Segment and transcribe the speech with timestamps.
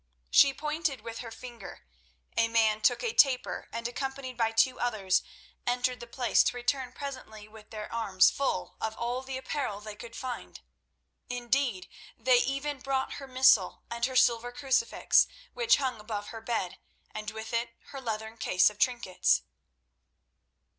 [0.31, 1.85] She pointed with her finger.
[2.35, 5.21] A man took a taper, and, accompanied by two others,
[5.67, 9.95] entered the place, to return presently with their arms full of all the apparel they
[9.95, 10.59] could find.
[11.29, 11.87] Indeed,
[12.17, 16.79] they even brought her missal and the silver crucifix which hung above her bed
[17.11, 19.43] and with it her leathern case of trinkets.